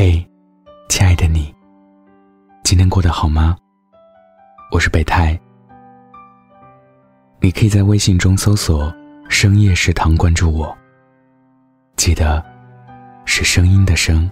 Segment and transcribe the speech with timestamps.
[0.00, 0.24] 嘿，
[0.88, 1.52] 亲爱的你，
[2.62, 3.56] 今天过得好吗？
[4.70, 5.36] 我是北太，
[7.40, 8.94] 你可以在微信中搜索
[9.28, 10.72] “深夜食堂”关注我。
[11.96, 12.40] 记得
[13.24, 14.30] 是声音的声。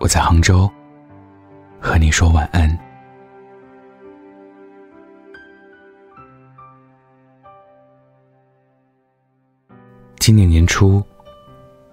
[0.00, 0.66] 我在杭州，
[1.78, 2.66] 和你说晚安。
[10.18, 11.04] 今年年初，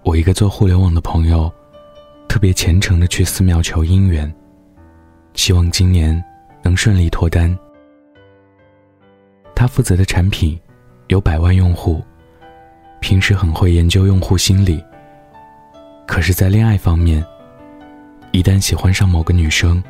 [0.04, 1.52] 我一个做互联网的朋友。
[2.32, 4.34] 特别虔诚的去寺庙求姻缘，
[5.34, 6.24] 希望今年
[6.62, 7.54] 能顺利脱单。
[9.54, 10.58] 他负责的产品
[11.08, 12.02] 有百万用户，
[13.02, 14.82] 平时很会研究用户心理。
[16.06, 17.22] 可是，在恋爱方面，
[18.30, 19.84] 一旦喜欢上某个女生，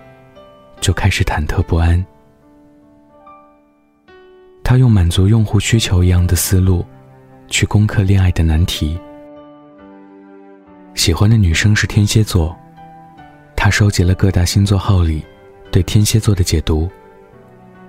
[0.81, 2.05] 就开始忐忑不安。
[4.65, 6.85] 他用满足用户需求一样的思路，
[7.47, 8.99] 去攻克恋爱的难题。
[10.95, 12.57] 喜欢的女生是天蝎座，
[13.57, 15.25] 他收集了各大星座号里
[15.71, 16.89] 对天蝎座的解读，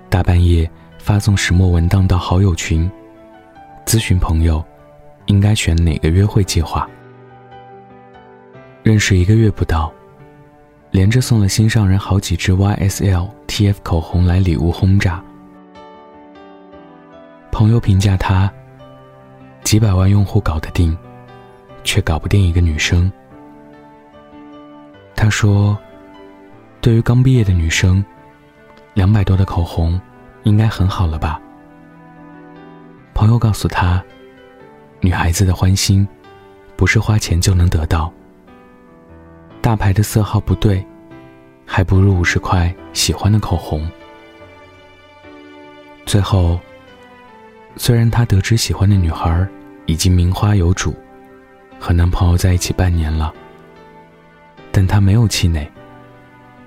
[0.08, 2.90] 大半夜发送石墨文档到好友群，
[3.86, 4.64] 咨询朋友
[5.26, 6.88] 应该选哪个约会计划。
[8.82, 9.92] 认识一个月不到，
[10.90, 15.22] 连着送了心上人好几支 YSL TF 口红来礼物轰炸。
[17.52, 18.52] 朋友评价他，
[19.62, 20.96] 几百万用户搞得定。
[21.84, 23.10] 却搞不定一个女生。
[25.14, 25.78] 他说
[26.82, 28.04] ：“对于刚毕业的女生，
[28.94, 30.00] 两百多的口红
[30.42, 31.40] 应该很好了吧？”
[33.14, 34.02] 朋友告诉他
[35.00, 36.06] ：“女孩子的欢心，
[36.76, 38.12] 不是花钱就能得到。
[39.60, 40.84] 大牌的色号不对，
[41.64, 43.86] 还不如五十块喜欢的口红。”
[46.04, 46.58] 最后，
[47.76, 49.46] 虽然他得知喜欢的女孩
[49.86, 50.94] 已经名花有主。
[51.84, 53.30] 和男朋友在一起半年了，
[54.72, 55.70] 但她没有气馁，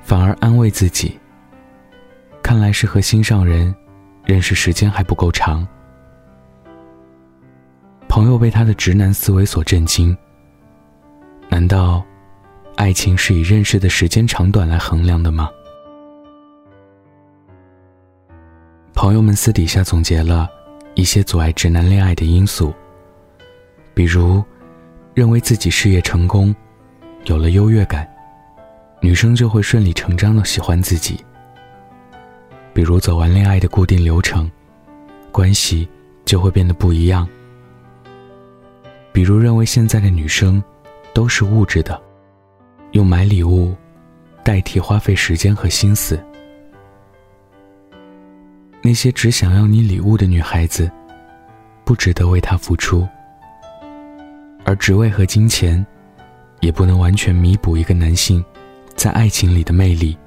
[0.04, 1.20] 反而安慰自己。
[2.44, 3.76] 看来是和心上人
[4.26, 5.68] 认识时间还不够长。
[8.08, 10.16] 朋友被他的直男思维所震惊。
[11.50, 12.06] 难道，
[12.76, 15.50] 爱情是以认识的时间长短来衡量的吗？
[18.94, 20.48] 朋友们私底下总结了
[20.94, 22.72] 一些阻碍直男恋爱的因素，
[23.96, 24.46] 比如。
[25.18, 26.56] 认为自己事业成功，
[27.26, 28.08] 有了优越感，
[29.02, 31.20] 女生就会顺理成章的喜欢自己。
[32.72, 34.48] 比如走完恋爱的固定流程，
[35.32, 35.90] 关系
[36.24, 37.28] 就会变得不一样。
[39.12, 40.64] 比如认为现在的女生
[41.16, 42.00] 都是物质的，
[42.92, 43.76] 用买礼物
[44.44, 46.24] 代替花费时间和心思。
[48.84, 50.92] 那些只想要你礼物的女孩子，
[51.84, 53.08] 不值得为他付出。
[54.68, 55.84] 而职位和金钱，
[56.60, 58.44] 也不能完全弥补一个男性
[58.98, 60.18] 在爱情里的魅力。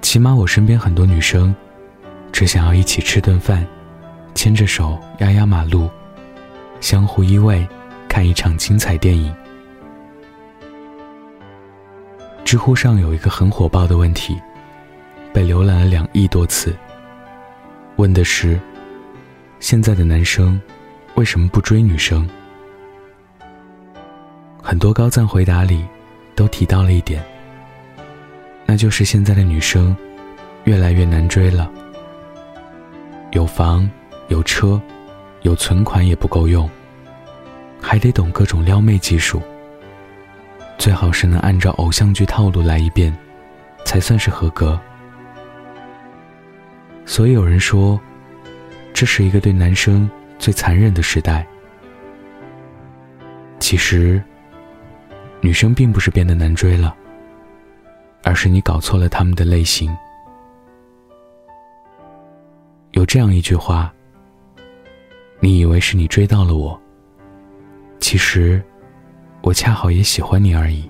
[0.00, 1.54] 起码我身边很多女生，
[2.32, 3.66] 只想要一起吃顿饭，
[4.34, 5.86] 牵着手压压马路，
[6.80, 7.68] 相互依偎，
[8.08, 9.30] 看一场精彩电影。
[12.42, 14.34] 知乎上有一个很火爆的问题，
[15.30, 16.74] 被浏览了两亿多次。
[17.96, 18.58] 问的是：
[19.60, 20.58] 现在的男生
[21.16, 22.26] 为什么不追女生？
[24.64, 25.84] 很多高赞回答里，
[26.36, 27.22] 都提到了一点，
[28.64, 29.94] 那就是现在的女生
[30.64, 31.68] 越来越难追了。
[33.32, 33.90] 有房
[34.28, 34.80] 有车，
[35.42, 36.70] 有存款也不够用，
[37.80, 39.42] 还得懂各种撩妹技术。
[40.78, 43.14] 最好是能按照偶像剧套路来一遍，
[43.84, 44.78] 才算是合格。
[47.04, 48.00] 所以有人说，
[48.94, 50.08] 这是一个对男生
[50.38, 51.44] 最残忍的时代。
[53.58, 54.22] 其实。
[55.44, 56.96] 女生并不是变得难追了，
[58.22, 59.94] 而是你搞错了他们的类型。
[62.92, 63.92] 有这样一句话
[65.40, 66.80] ：“你以为是你追到了我，
[67.98, 68.62] 其实
[69.42, 70.88] 我恰好也喜欢你而已。”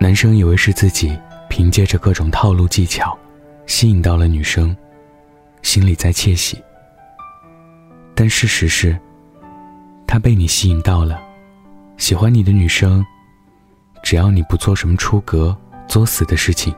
[0.00, 1.16] 男生以为是自己
[1.48, 3.16] 凭借着各种套路技巧
[3.66, 4.76] 吸引到了女生，
[5.62, 6.60] 心里在窃喜。
[8.16, 8.98] 但事实是，
[10.08, 11.22] 他被你吸引到了。
[11.96, 13.04] 喜欢你的女生，
[14.02, 15.56] 只要你不做什么出格、
[15.88, 16.74] 作死的事情，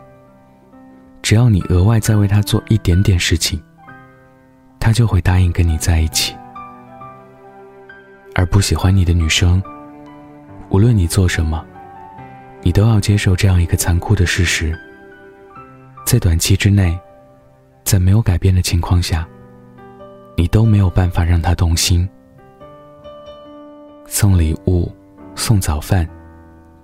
[1.23, 3.61] 只要你额外再为她做一点点事情，
[4.79, 6.35] 她就会答应跟你在一起。
[8.35, 9.61] 而不喜欢你的女生，
[10.71, 11.65] 无论你做什么，
[12.63, 14.79] 你都要接受这样一个残酷的事实：
[16.07, 16.97] 在短期之内，
[17.83, 19.27] 在没有改变的情况下，
[20.37, 22.09] 你都没有办法让她动心。
[24.07, 24.91] 送礼物、
[25.39, 26.07] 送早饭、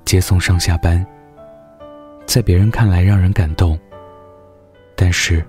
[0.04, 1.04] 接送上下班，
[2.24, 3.76] 在别人看来让人感动。
[4.94, 5.44] 但是，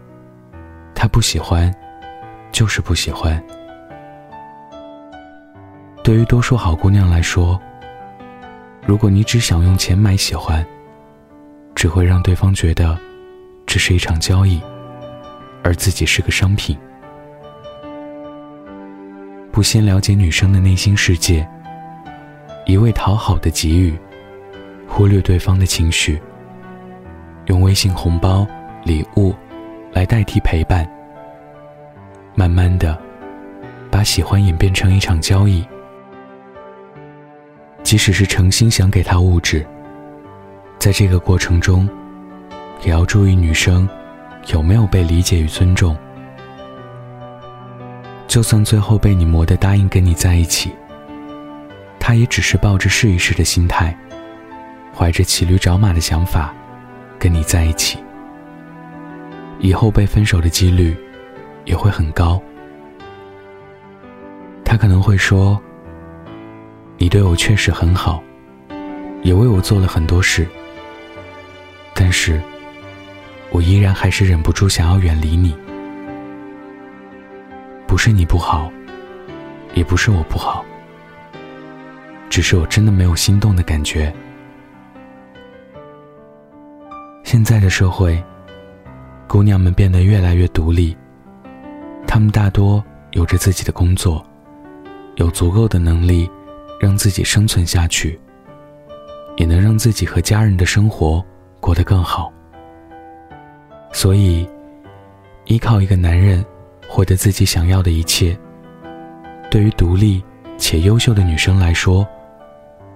[0.96, 1.74] 他不喜欢，
[2.52, 3.42] 就是不喜欢。
[6.04, 7.62] 对于多数好姑娘来说，
[8.86, 10.66] 如果你只想用钱买喜欢，
[11.75, 12.98] 只会让对方觉得
[13.68, 14.60] 这是一场交易，
[15.63, 16.75] 而自己是个商品。
[19.51, 21.48] 不先了解女生的内心世界，
[22.66, 23.94] 一味讨好的给予，
[24.88, 26.20] 忽略对方的情绪，
[27.46, 28.46] 用微信红包、
[28.84, 29.36] 礼物
[29.94, 30.88] 来代替陪伴，
[32.34, 32.98] 慢慢的
[33.92, 35.64] 把喜欢演变成一场交易。
[37.84, 39.64] 即使是诚心想给他物质，
[40.80, 41.88] 在这个过程中，
[42.84, 43.88] 也要注意女生
[44.48, 45.96] 有没有被理解与尊重。
[48.28, 50.74] 就算最后被你磨得答应跟你在一起，
[52.07, 53.98] 他也只是抱着试一试的心态，
[54.94, 56.54] 怀着骑驴找马的想法，
[57.18, 57.98] 跟你在一起。
[59.57, 60.96] 以后被分手的几率
[61.63, 62.40] 也会很高。
[64.63, 65.60] 他可能会说
[67.00, 68.22] ：“你对我确实很好，
[69.24, 70.48] 也为我做了很多事，
[71.96, 72.40] 但是，
[73.50, 75.58] 我依然还是忍不住想要远离你。”
[77.88, 78.72] 不是你不好，
[79.74, 80.63] 也不是我不好，
[82.36, 84.14] 只是我真的没有心动的感觉。
[87.24, 88.22] 现在的社会，
[89.26, 90.98] 姑娘们变得越来越独立，
[92.06, 94.22] 她们大多有着自己的工作，
[95.16, 96.30] 有足够的能力
[96.78, 98.20] 让自己生存下去，
[99.38, 101.24] 也能让自己和家人的生活
[101.62, 102.30] 过得更好。
[103.94, 104.46] 所以，
[105.46, 106.46] 依靠一个男人。
[106.90, 108.38] 获得自己想要的一切，
[109.50, 110.24] 对于独立
[110.58, 112.08] 且优秀的女生来说，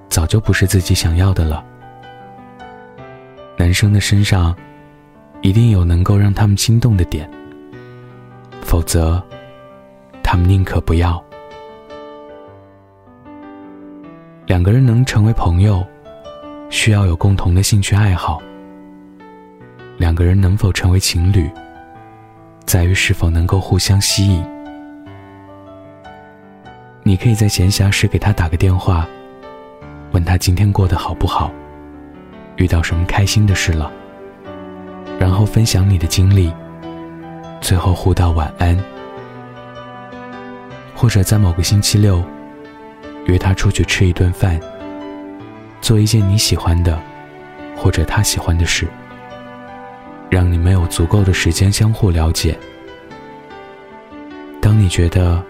[0.10, 1.64] 早就不是自己想要的了。
[3.58, 4.56] 男生的身上，
[5.42, 7.30] 一定有能够让他们心动的点，
[8.62, 9.22] 否则，
[10.24, 11.24] 他们宁可不要。
[14.46, 15.86] 两个人能成为朋友，
[16.70, 18.42] 需要有共同的兴趣爱好。
[19.98, 21.50] 两个人能否成为情侣？
[22.66, 24.44] 在于是否能够互相吸引。
[27.04, 29.08] 你可以在闲暇时给他打个电话，
[30.12, 31.52] 问他今天过得好不好，
[32.58, 33.92] 遇到什么开心的事了，
[35.20, 36.52] 然后分享你的经历，
[37.62, 38.78] 最后互道晚安。
[40.96, 42.24] 或者在某个星期六，
[43.26, 44.60] 约他出去吃一顿饭，
[45.80, 47.00] 做一件你喜欢的，
[47.78, 48.88] 或者他喜欢的事。
[50.30, 52.56] 让你没有足够的时间相互了解。
[54.62, 55.42] 当你觉得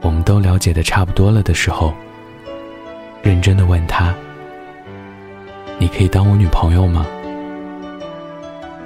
[0.00, 1.94] 我们都了解的差不多了的时候，
[3.24, 4.14] 认真的问他
[5.80, 7.06] ：“你可以当我女朋友吗？”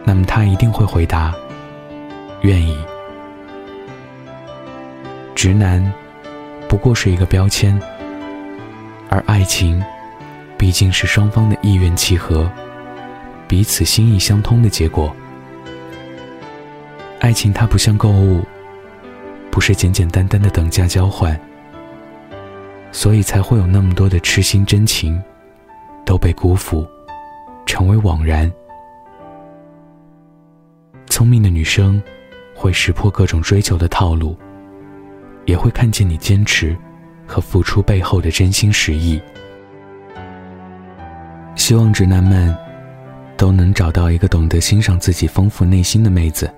[0.06, 1.34] 那么他一定会回答
[2.42, 2.78] ：“愿意。”
[5.34, 5.92] 直男
[6.68, 7.78] 不过是一个标签，
[9.10, 9.82] 而爱情
[10.56, 12.48] 毕竟是双方的意愿契合。
[13.48, 15.14] 彼此心意相通的结果。
[17.18, 18.44] 爱情它不像购物，
[19.50, 21.38] 不是简简单单的等价交换，
[22.90, 25.20] 所以才会有那么多的痴心真情
[26.04, 26.86] 都被辜负，
[27.66, 28.50] 成为枉然。
[31.06, 32.02] 聪明的女生
[32.54, 34.36] 会识破各种追求的套路，
[35.46, 36.76] 也会看见你坚持
[37.26, 39.20] 和付出背后的真心实意。
[41.54, 42.56] 希望直男们。
[43.38, 46.52] 都能找到一个懂得欣赏自己丰富内心的妹子，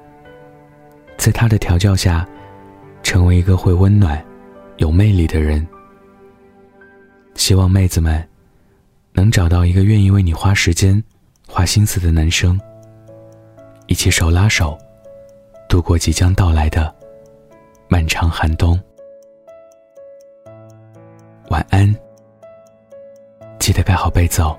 [1.18, 2.26] 在她的调教下，
[3.02, 4.18] 成为一个会温暖、
[4.78, 5.68] 有魅力的人。
[7.34, 8.26] 希望妹子们
[9.12, 11.02] 能找到一个愿意为你花时间、
[11.48, 12.60] 花心思的男生，
[13.86, 14.78] 一起手拉手，
[15.68, 16.94] 度过即将到来的
[17.88, 18.78] 漫长寒冬。
[21.48, 21.92] 晚安，
[23.58, 24.56] 记得盖好被子哦。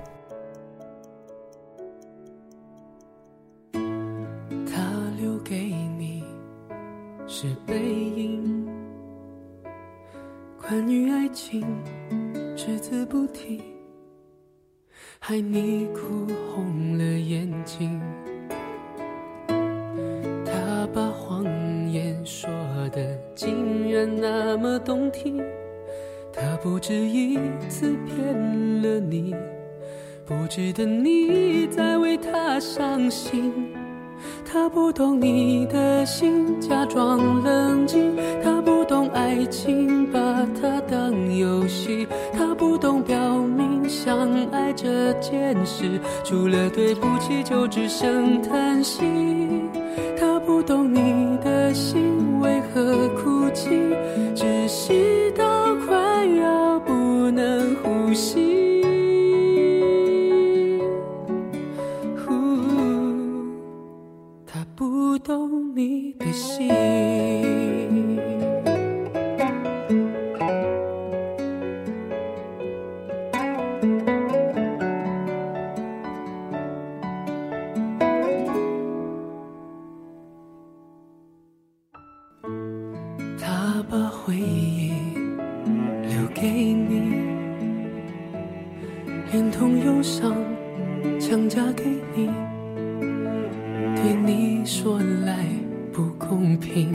[22.82, 23.00] 说的
[23.36, 25.40] 竟然那么动听，
[26.32, 29.32] 他不止一次骗了你，
[30.26, 33.52] 不值得你再为他伤心。
[34.44, 38.16] 他不懂你的心，假装冷静。
[38.42, 40.20] 他不懂爱情，把
[40.60, 42.08] 它当游戏。
[42.32, 49.04] 他不懂表明相爱这件事，除了对不起就只剩叹息。
[50.62, 53.68] 他不懂你的心为何哭泣，
[54.32, 56.92] 窒息到快要不
[57.32, 58.80] 能呼吸。
[64.46, 66.70] 他不懂你的心。
[95.92, 96.92] 不公平。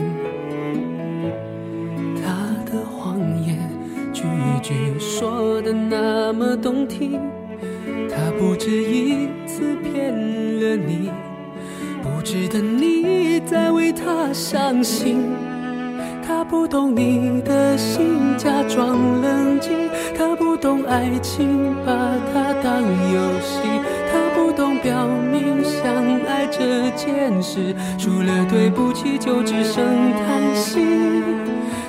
[2.16, 3.56] 他的谎言
[4.12, 4.24] 句
[4.60, 7.20] 句说的那么动听，
[8.10, 11.10] 他不止一次骗了你，
[12.02, 15.22] 不值得你再为他伤心。
[16.26, 19.72] 他不懂你的心，假装冷静；
[20.16, 21.92] 他不懂爱情，把
[22.32, 22.82] 它当
[26.88, 30.80] 爱这件事，除了对不起就只剩叹息。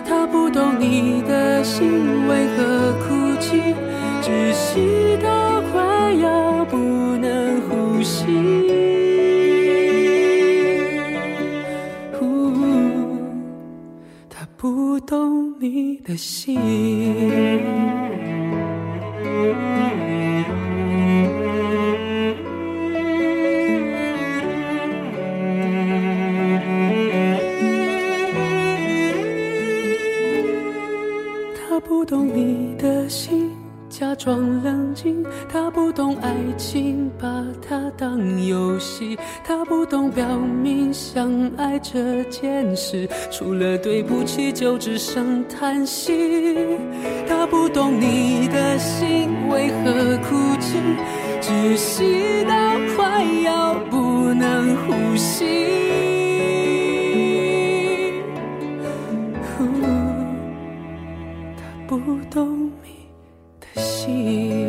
[0.05, 3.73] 他不懂你的心为何哭泣，
[4.21, 8.25] 窒息到快要不能呼吸。
[14.29, 16.59] 他不懂你的心。
[39.79, 46.67] 不懂表明相爱这件事，除了对不起，就只剩叹息。
[47.25, 50.77] 他不懂你的心为何哭泣，
[51.39, 55.45] 窒息到快要不能呼吸。
[61.88, 63.07] 他不懂你
[63.62, 64.68] 的心。